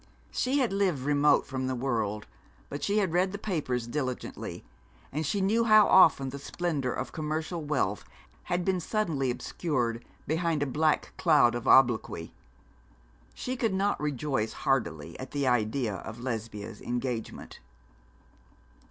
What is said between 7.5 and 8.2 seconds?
wealth